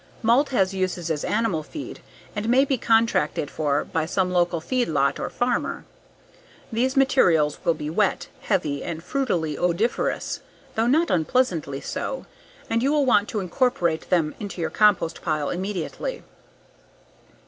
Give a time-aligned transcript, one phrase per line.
[0.23, 2.01] Malt has uses as animal feed
[2.35, 5.85] and may be contracted for by some local feedlot or farmer.
[6.71, 10.39] These materials will be wet, heavy and frutily odoriferous
[10.73, 12.25] (though not unpleasantly so)
[12.67, 16.23] and you will want to incorporate them into your compost pile immediately.